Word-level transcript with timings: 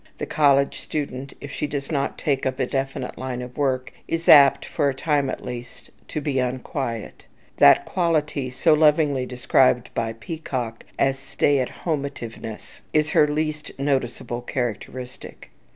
The 0.17 0.25
college 0.25 0.79
student, 0.79 1.33
if 1.41 1.51
she 1.51 1.67
does 1.67 1.91
not 1.91 2.17
take 2.17 2.47
up 2.47 2.59
a 2.59 2.65
definite 2.65 3.19
line 3.19 3.43
of 3.43 3.55
work, 3.55 3.93
is 4.07 4.27
apt, 4.27 4.65
for 4.65 4.89
a 4.89 4.95
time 4.95 5.29
at 5.29 5.45
least, 5.45 5.91
to 6.07 6.19
be 6.19 6.39
unquiet. 6.39 7.25
That 7.57 7.85
quality 7.85 8.49
so 8.49 8.73
lovingly 8.73 9.27
described 9.27 9.93
by 9.93 10.13
Peacock 10.13 10.85
as 10.97 11.19
"stayathomeativeness" 11.19 12.81
is 12.93 13.11
her 13.11 13.27
least 13.27 13.73
noticeable 13.77 14.41
characteristic. 14.41 15.51